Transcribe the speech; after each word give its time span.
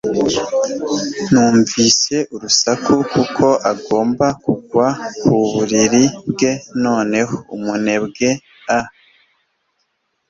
Numvise 1.31 2.15
urusaku 2.35 2.93
kuko 3.13 3.45
agomba 3.71 4.27
kugwa 4.43 4.87
ku 5.23 5.35
buriri 5.51 6.03
bwe 6.33 6.51
noneho 6.83 7.35
umunebwe 7.55 8.29
a 8.77 8.79